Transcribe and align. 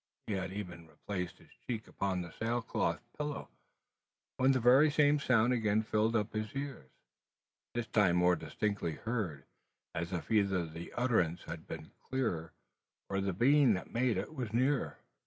He 0.25 0.33
had 0.33 0.51
even 0.51 0.87
replaced 0.87 1.37
his 1.37 1.51
cheek 1.67 1.87
upon 1.87 2.23
the 2.23 2.31
sail 2.31 2.63
cloth 2.63 3.03
pillow, 3.15 3.49
when 4.37 4.51
the 4.51 4.59
very 4.59 4.89
same 4.89 5.19
sound 5.19 5.53
again 5.53 5.83
fill 5.83 6.07
upon 6.17 6.41
his 6.41 6.55
ear, 6.55 6.87
this 7.75 7.85
time 7.85 8.15
more 8.15 8.35
distinctly 8.35 8.93
heard, 8.95 9.45
as 9.93 10.11
if 10.11 10.31
either 10.31 10.65
the 10.65 10.91
utterance 10.93 11.43
had 11.43 11.67
been 11.67 11.91
clearer 12.01 12.51
or 13.09 13.21
the 13.21 13.31
being 13.31 13.75
that 13.75 13.93
made 13.93 14.17
it 14.17 14.33
was 14.33 14.51
nearer! 14.51 14.97